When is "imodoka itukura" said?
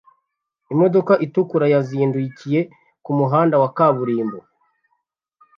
0.73-1.65